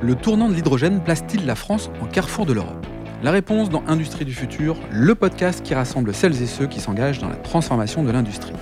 [0.00, 2.86] Le tournant de l'hydrogène place-t-il la France en carrefour de l'Europe?
[3.24, 7.18] La réponse dans Industrie du futur, le podcast qui rassemble celles et ceux qui s'engagent
[7.18, 8.52] dans la transformation de l'industrie.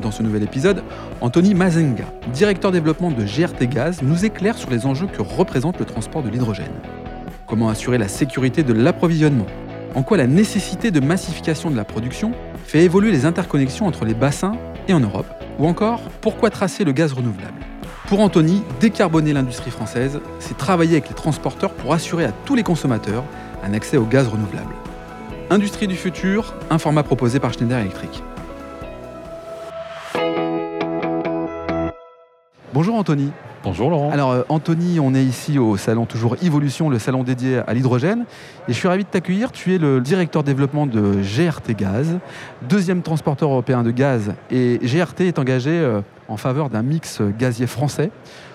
[0.00, 0.82] Dans ce nouvel épisode,
[1.20, 5.84] Anthony Mazenga, directeur développement de GRT Gaz, nous éclaire sur les enjeux que représente le
[5.84, 6.72] transport de l'hydrogène.
[7.46, 9.46] Comment assurer la sécurité de l'approvisionnement?
[9.94, 12.32] En quoi la nécessité de massification de la production
[12.64, 14.56] fait évoluer les interconnexions entre les bassins
[14.88, 15.26] et en Europe?
[15.58, 17.69] Ou encore, pourquoi tracer le gaz renouvelable?
[18.10, 22.64] Pour Anthony, décarboner l'industrie française, c'est travailler avec les transporteurs pour assurer à tous les
[22.64, 23.22] consommateurs
[23.62, 24.74] un accès au gaz renouvelable.
[25.48, 28.24] Industrie du futur, un format proposé par Schneider Electric.
[32.74, 33.30] Bonjour Anthony.
[33.62, 34.10] Bonjour Laurent.
[34.10, 38.24] Alors euh, Anthony, on est ici au salon toujours Evolution, le salon dédié à l'hydrogène.
[38.66, 39.52] Et je suis ravi de t'accueillir.
[39.52, 42.18] Tu es le directeur développement de GRT Gaz,
[42.68, 44.32] deuxième transporteur européen de gaz.
[44.50, 48.10] Et GRT est engagé euh, en faveur d'un mix gazier français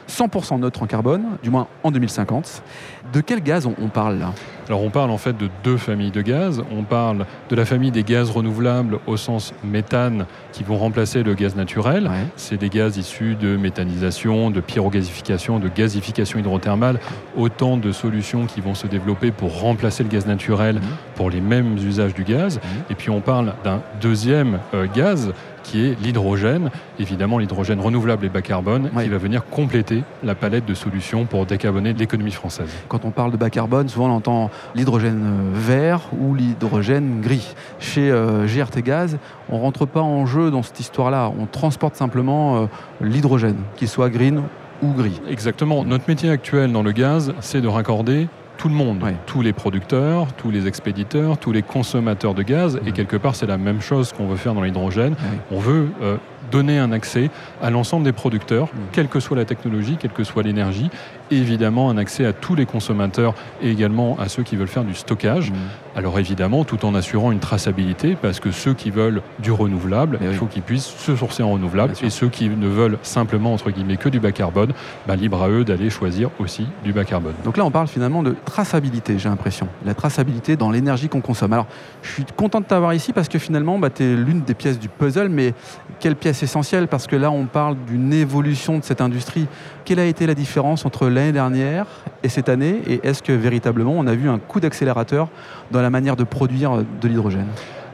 [0.09, 2.63] 100% neutre en carbone, du moins en 2050.
[3.13, 4.33] De quel gaz on, parle là?
[4.67, 6.63] Alors on parle en fait de deux familles de gaz.
[6.75, 11.33] On parle de la famille des gaz renouvelables au sens méthane qui vont remplacer le
[11.33, 12.09] gaz naturel.
[12.35, 16.99] C'est des gaz issus de méthanisation, de pyrogasification, de gazification hydrothermale,
[17.37, 20.81] autant de solutions qui vont se développer pour remplacer le gaz naturel mhm.
[21.15, 22.57] pour les mêmes usages du gaz.
[22.57, 22.83] Mhm.
[22.89, 25.31] Et puis on parle d'un deuxième euh, gaz
[25.65, 30.65] qui est l'hydrogène, évidemment l'hydrogène renouvelable et bas carbone, qui va venir compléter la palette
[30.65, 32.69] de solutions pour décarboner l'économie française.
[32.87, 37.55] Quand on parle de bas carbone, souvent on entend l'hydrogène vert ou l'hydrogène gris.
[37.79, 39.17] Chez euh, GRT Gaz,
[39.49, 42.65] on ne rentre pas en jeu dans cette histoire-là, on transporte simplement euh,
[43.01, 44.43] l'hydrogène, qu'il soit green
[44.83, 45.19] ou gris.
[45.29, 45.83] Exactement.
[45.83, 48.27] Notre métier actuel dans le gaz, c'est de raccorder
[48.57, 52.79] tout le monde, tous les producteurs, tous les expéditeurs, tous les consommateurs de gaz.
[52.85, 55.15] Et quelque part, c'est la même chose qu'on veut faire dans l'hydrogène.
[55.51, 56.17] On veut euh,
[56.51, 57.29] donner un accès
[57.61, 58.79] à l'ensemble des producteurs, mm.
[58.91, 60.89] quelle que soit la technologie, quelle que soit l'énergie,
[61.31, 64.83] et évidemment un accès à tous les consommateurs et également à ceux qui veulent faire
[64.83, 65.51] du stockage.
[65.51, 65.55] Mm.
[65.95, 70.33] Alors évidemment, tout en assurant une traçabilité, parce que ceux qui veulent du renouvelable, il
[70.33, 73.97] faut qu'ils puissent se sourcer en renouvelable, et ceux qui ne veulent simplement, entre guillemets,
[73.97, 74.73] que du bas carbone,
[75.07, 77.33] bah, libre à eux d'aller choisir aussi du bas carbone.
[77.43, 79.67] Donc là, on parle finalement de traçabilité, j'ai l'impression.
[79.85, 81.53] La traçabilité dans l'énergie qu'on consomme.
[81.53, 81.67] Alors,
[82.01, 84.79] je suis content de t'avoir ici parce que finalement, bah, tu es l'une des pièces
[84.79, 85.53] du puzzle, mais
[85.99, 89.47] quelle pièce essentielle Parce que là, on parle d'une évolution de cette industrie.
[89.83, 91.85] Quelle a été la différence entre l'année dernière
[92.23, 95.29] et cette année Et est-ce que véritablement, on a vu un coup d'accélérateur
[95.71, 97.47] dans la manière de produire de l'hydrogène?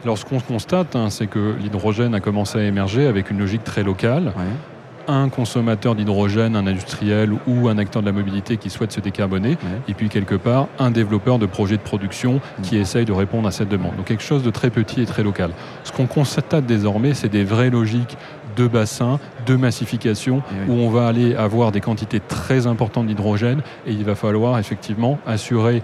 [0.04, 3.64] Alors ce qu'on constate, hein, c'est que l'hydrogène a commencé à émerger avec une logique
[3.64, 4.34] très locale
[5.08, 9.58] un consommateur d'hydrogène, un industriel ou un acteur de la mobilité qui souhaite se décarboner,
[9.88, 12.62] et puis quelque part un développeur de projets de production mm.
[12.64, 13.96] qui essaye de répondre à cette demande.
[13.96, 15.52] Donc quelque chose de très petit et très local.
[15.84, 18.18] Ce qu'on constate désormais, c'est des vraies logiques
[18.56, 23.92] de bassins, de massification, où on va aller avoir des quantités très importantes d'hydrogène et
[23.92, 25.84] il va falloir effectivement assurer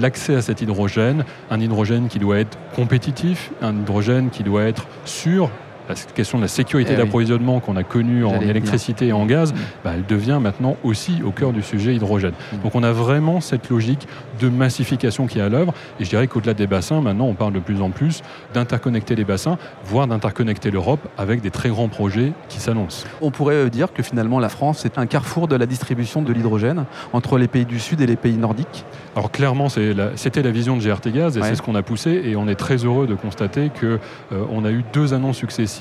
[0.00, 4.86] l'accès à cet hydrogène, un hydrogène qui doit être compétitif, un hydrogène qui doit être
[5.04, 5.50] sûr
[5.88, 9.52] la question de la sécurité eh d'approvisionnement qu'on a connue en électricité et en gaz,
[9.52, 9.56] mm.
[9.84, 12.34] bah, elle devient maintenant aussi au cœur du sujet hydrogène.
[12.52, 12.58] Mm.
[12.62, 14.06] Donc on a vraiment cette logique
[14.40, 15.72] de massification qui est à l'œuvre.
[15.98, 18.22] Et je dirais qu'au-delà des bassins, maintenant on parle de plus en plus
[18.54, 23.06] d'interconnecter les bassins, voire d'interconnecter l'Europe avec des très grands projets qui s'annoncent.
[23.20, 26.32] On pourrait euh, dire que finalement la France est un carrefour de la distribution de
[26.32, 28.84] l'hydrogène entre les pays du Sud et les pays nordiques
[29.16, 32.22] Alors clairement, c'était la, vision de GRT Gaz et c'est ce qu'on a poussé.
[32.24, 33.98] Et on est très heureux de constater qu'on
[34.32, 35.77] euh, a eu deux annonces successives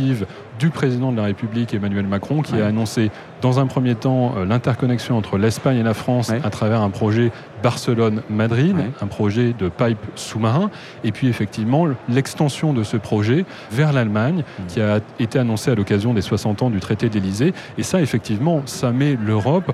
[0.60, 4.46] du président de la République Emmanuel Macron qui a annoncé dans un premier temps euh,
[4.46, 7.32] l'interconnexion entre l'Espagne et la France à travers un projet
[7.64, 10.70] Barcelone-Madrid, un projet de pipe sous-marin,
[11.04, 14.66] et puis effectivement l'extension de ce projet vers l'Allemagne mmh.
[14.68, 17.54] qui a été annoncé à l'occasion des 60 ans du traité d'Élysée.
[17.78, 19.72] Et ça, effectivement, ça met l'Europe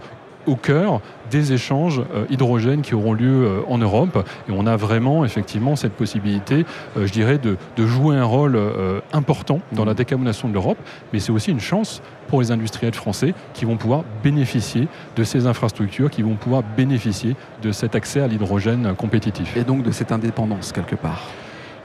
[0.47, 4.27] au cœur des échanges euh, hydrogènes qui auront lieu euh, en Europe.
[4.47, 6.65] Et on a vraiment effectivement cette possibilité,
[6.97, 8.57] euh, je dirais, de, jouer un rôle
[9.11, 10.77] important dans la décarbonation de l'Europe.
[11.11, 15.47] Mais c'est aussi une chance pour les industriels français qui vont pouvoir bénéficier de ces
[15.47, 19.57] infrastructures, qui vont pouvoir bénéficier de cet accès à l'hydrogène compétitif.
[19.57, 21.21] Et donc de cette indépendance quelque part.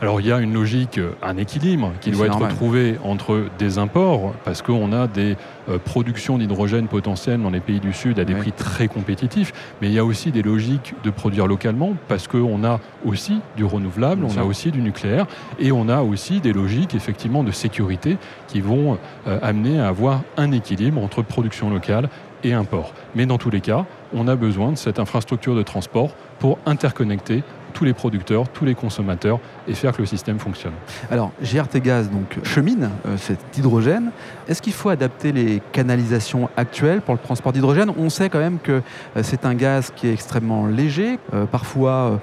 [0.00, 4.33] Alors il y a une logique, un équilibre qui doit être trouvé entre des imports,
[4.45, 5.37] parce qu'on a des
[5.69, 9.53] euh, productions d'hydrogène potentielles dans les pays du Sud à des prix très compétitifs,
[9.83, 13.65] mais il y a aussi des logiques de produire localement, parce qu'on a aussi du
[13.65, 15.27] renouvelable, on a aussi du nucléaire,
[15.59, 20.23] et on a aussi des logiques effectivement de sécurité qui vont euh, amener à avoir
[20.37, 22.09] un équilibre entre production locale
[22.44, 22.93] et import.
[23.17, 23.85] Mais dans tous les cas,
[24.15, 27.43] on a besoin de cette infrastructure de transport pour interconnecter
[27.79, 29.39] tous les producteurs, tous les consommateurs
[29.69, 30.73] et faire que le système fonctionne.
[31.13, 34.11] Alors, GRT Gaz donc, chemine euh, cet hydrogène.
[34.49, 37.93] Est-ce qu'il faut adapter les canalisations actuelles pour le transport d'hydrogène?
[37.97, 38.73] On sait quand même que
[39.17, 42.19] euh, c'est un gaz qui est extrêmement léger, euh, parfois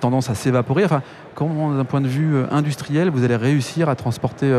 [0.00, 0.84] tendance à s'évaporer.
[0.84, 1.02] Enfin,
[1.40, 4.52] comment, d'un point de vue industriel, vous allez réussir à transporter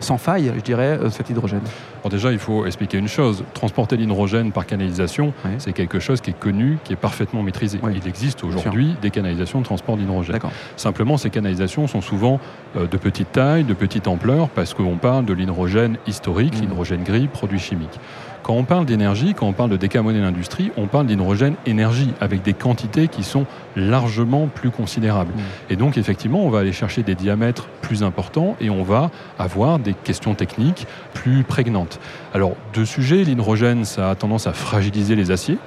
[0.00, 1.60] sans faille, je dirais, cet hydrogène?
[2.00, 3.44] Alors déjà, il faut expliquer une chose.
[3.52, 7.78] Transporter l'hydrogène par canalisation, c'est quelque chose qui est connu, qui est parfaitement maîtrisé.
[7.94, 10.38] Il existe aujourd'hui des canalisations de transport d'hydrogène.
[10.76, 12.40] Simplement, ces canalisations sont souvent
[12.76, 16.60] euh, de petite taille, de petite ampleur, parce qu'on parle de l'hydrogène historique, mmh.
[16.62, 18.00] l'hydrogène gris, produit chimique.
[18.42, 22.42] Quand on parle d'énergie, quand on parle de décarboner l'industrie, on parle d'hydrogène énergie avec
[22.42, 23.46] des quantités qui sont
[23.76, 25.32] largement plus considérables.
[25.32, 25.72] Mmh.
[25.72, 29.78] Et donc effectivement, on va aller chercher des diamètres plus importants et on va avoir
[29.78, 32.00] des questions techniques plus prégnantes.
[32.34, 35.58] Alors, de sujet, l'hydrogène, ça a tendance à fragiliser les aciers.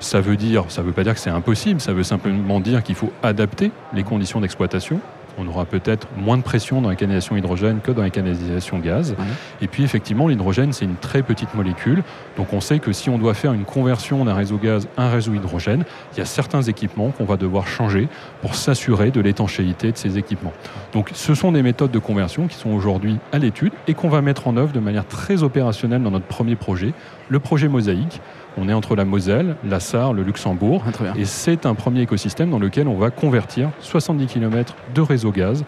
[0.00, 2.96] Ça veut dire, ça veut pas dire que c'est impossible, ça veut simplement dire qu'il
[2.96, 5.00] faut adapter les conditions d'exploitation
[5.38, 9.14] on aura peut-être moins de pression dans la canalisation hydrogène que dans la canalisation gaz.
[9.60, 12.02] Et puis effectivement, l'hydrogène, c'est une très petite molécule.
[12.36, 15.10] Donc on sait que si on doit faire une conversion d'un réseau gaz à un
[15.10, 18.08] réseau hydrogène, il y a certains équipements qu'on va devoir changer
[18.40, 20.52] pour s'assurer de l'étanchéité de ces équipements.
[20.92, 24.20] Donc ce sont des méthodes de conversion qui sont aujourd'hui à l'étude et qu'on va
[24.22, 26.92] mettre en œuvre de manière très opérationnelle dans notre premier projet,
[27.28, 28.20] le projet Mosaïque.
[28.56, 30.84] On est entre la Moselle, la Sarre, le Luxembourg.
[31.00, 35.30] Ah, et c'est un premier écosystème dans lequel on va convertir 70 km de réseau
[35.30, 35.64] gaz mm.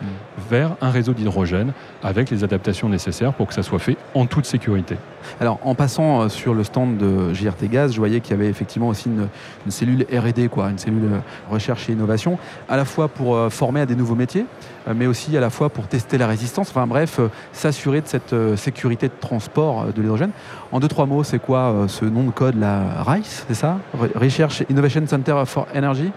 [0.50, 1.72] vers un réseau d'hydrogène
[2.02, 4.96] avec les adaptations nécessaires pour que ça soit fait en toute sécurité.
[5.40, 8.48] Alors, en passant euh, sur le stand de JRT Gaz, je voyais qu'il y avait
[8.48, 9.28] effectivement aussi une,
[9.70, 11.18] cellule R&D, quoi, une cellule euh,
[11.50, 12.38] recherche et innovation,
[12.68, 14.46] à la fois pour euh, former à des nouveaux métiers,
[14.94, 16.68] mais aussi à la fois pour tester la résistance.
[16.70, 17.18] Enfin bref,
[17.52, 20.30] s'assurer de cette sécurité de transport de l'hydrogène.
[20.72, 22.56] En deux trois mots, c'est quoi ce nom de code,
[23.06, 23.78] RICE, c'est ça?
[24.14, 26.12] Research Innovation Center for Energy?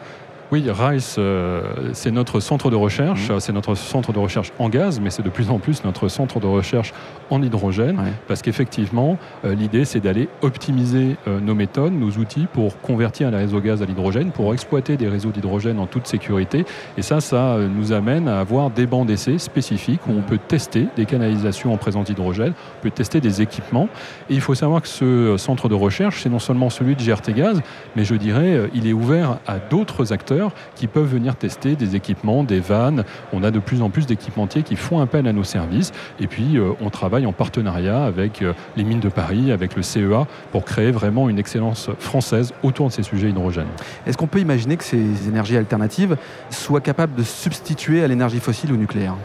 [0.50, 1.62] Oui, RICE, euh,
[1.92, 3.30] c'est notre centre de recherche.
[3.30, 3.40] Mhm.
[3.42, 6.40] C'est notre centre de recherche en gaz, mais c'est de plus en plus notre centre
[6.40, 6.94] de recherche
[7.30, 7.98] en hydrogène.
[8.28, 13.38] Parce qu'effectivement, euh, l'idée, c'est d'aller optimiser euh, nos méthodes, nos outils pour convertir les
[13.38, 16.66] réseaux gaz à l'hydrogène, pour exploiter des réseaux d'hydrogène en toute sécurité.
[16.98, 20.88] Et ça, ça nous amène à avoir des bancs d'essai spécifiques où on peut tester
[20.96, 23.90] des canalisations en présence d'hydrogène, on peut tester des équipements.
[24.30, 27.34] Et il faut savoir que ce centre de recherche, c'est non seulement celui de GRT
[27.34, 27.62] Gaz,
[27.98, 30.37] mais je dirais, il est ouvert à d'autres acteurs
[30.76, 33.04] qui peuvent venir tester des équipements, des vannes.
[33.34, 35.92] On a de plus en plus d'équipementiers qui font appel à nos services.
[36.20, 39.82] Et puis, euh, on travaille en partenariat avec euh, les mines de Paris, avec le
[39.82, 43.68] CEA, pour créer vraiment une excellence française autour de ces sujets hydrogène.
[44.06, 46.18] Est-ce qu'on peut imaginer que ces énergies alternatives
[46.50, 49.16] soient capables de substituer à l'énergie fossile ou nucléaire?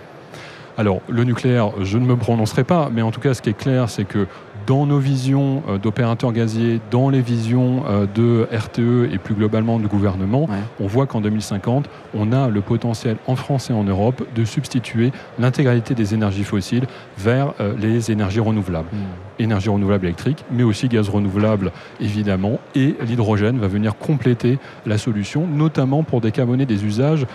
[0.78, 3.56] Alors, le nucléaire, je ne me prononcerai pas, mais en tout cas, ce qui est
[3.56, 4.26] clair, c'est que
[4.66, 9.78] dans nos visions euh, d'opérateurs gaziers, dans les visions euh, de RTE et plus globalement
[9.78, 10.48] du gouvernement,
[10.80, 15.12] on voit qu'en 2050, on a le potentiel en France et en Europe de substituer
[15.38, 16.86] l'intégralité des énergies fossiles
[17.18, 18.88] vers euh, les énergies renouvelables.
[18.92, 19.31] Hmm.
[19.38, 25.46] Énergie renouvelable électrique, mais aussi gaz renouvelable évidemment, et l'hydrogène va venir compléter la solution,
[25.46, 27.26] notamment pour décarboner des usages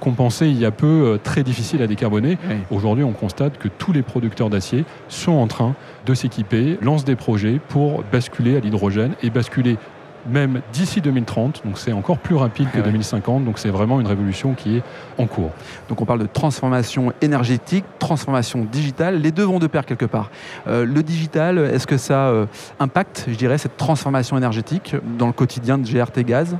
[0.00, 2.38] qu'on pensait il y a peu très difficiles à décarboner.
[2.70, 5.74] Aujourd'hui, on constate que tous les producteurs d'acier sont en train
[6.06, 9.76] de s'équiper, lancent des projets pour basculer à l'hydrogène et basculer
[10.26, 14.54] même d'ici 2030, donc c'est encore plus rapide que 2050, donc c'est vraiment une révolution
[14.54, 14.82] qui est
[15.18, 15.50] en cours.
[15.88, 20.30] Donc on parle de transformation énergétique, transformation digitale, les deux vont de pair quelque part.
[20.66, 22.46] Euh, le digital, est-ce que ça euh,
[22.80, 26.56] impacte, je dirais, cette transformation énergétique dans le quotidien de GRT Gaz?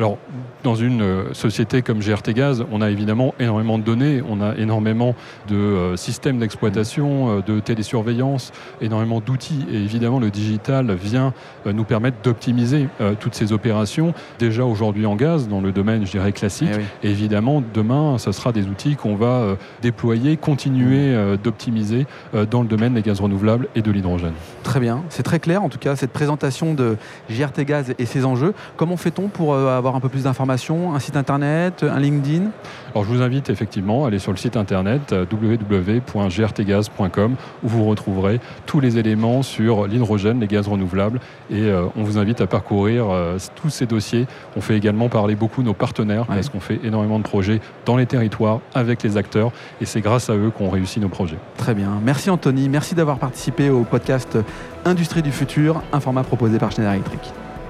[0.00, 0.16] Alors,
[0.64, 4.56] dans une euh, société comme GRT Gaz, on a évidemment énormément de données, on a
[4.56, 5.14] énormément
[5.46, 9.66] de euh, systèmes d'exploitation, euh, de télésurveillance, énormément d'outils.
[9.70, 11.34] Et évidemment, le digital vient
[11.66, 12.88] nous permettre d'optimiser
[13.20, 16.70] toutes ces opérations, déjà aujourd'hui en gaz, dans le domaine, je dirais, classique.
[17.02, 22.06] Eh et évidemment, demain, ce sera des outils qu'on va déployer, continuer d'optimiser
[22.50, 24.32] dans le domaine des gaz renouvelables et de l'hydrogène.
[24.62, 26.96] Très bien, c'est très clair en tout cas, cette présentation de
[27.30, 28.54] GRT Gaz et ses enjeux.
[28.76, 32.50] Comment fait-on pour avoir un peu plus d'informations Un site internet, un LinkedIn?
[32.94, 37.84] Alors je vous invite effectivement à aller sur le site internet euh, www.grtgaz.com où vous
[37.84, 41.20] retrouverez tous les éléments sur l'hydrogène, les gaz renouvelables
[41.50, 44.26] et euh, on vous invite à parcourir euh, tous ces dossiers.
[44.56, 48.06] On fait également parler beaucoup nos partenaires parce qu'on fait énormément de projets dans les
[48.06, 51.38] territoires avec les acteurs et c'est grâce à eux qu'on réussit nos projets.
[51.56, 52.00] Très bien.
[52.02, 52.68] Merci Anthony.
[52.68, 54.38] Merci d'avoir participé au podcast
[54.84, 57.20] Industrie du futur, un format proposé par Schneider Electric.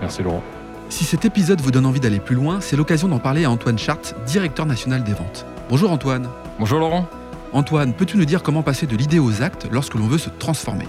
[0.00, 0.42] Merci Laurent.
[0.90, 3.78] Si cet épisode vous donne envie d'aller plus loin, c'est l'occasion d'en parler à Antoine
[3.78, 5.46] Chart, directeur national des ventes.
[5.68, 6.28] Bonjour Antoine.
[6.58, 7.06] Bonjour Laurent.
[7.52, 10.86] Antoine, peux-tu nous dire comment passer de l'idée aux actes lorsque l'on veut se transformer?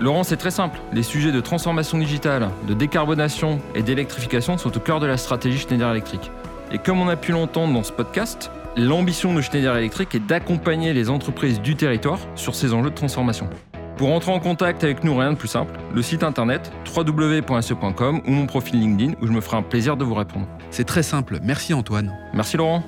[0.00, 0.80] Laurent, c'est très simple.
[0.92, 5.58] Les sujets de transformation digitale, de décarbonation et d'électrification sont au cœur de la stratégie
[5.58, 6.32] Schneider Electric.
[6.72, 10.92] Et comme on a pu l'entendre dans ce podcast, l'ambition de Schneider Electric est d'accompagner
[10.92, 13.48] les entreprises du territoire sur ces enjeux de transformation.
[13.96, 18.30] Pour entrer en contact avec nous, rien de plus simple, le site internet www.se.com ou
[18.30, 20.46] mon profil LinkedIn où je me ferai un plaisir de vous répondre.
[20.70, 22.12] C'est très simple, merci Antoine.
[22.34, 22.82] Merci Laurent.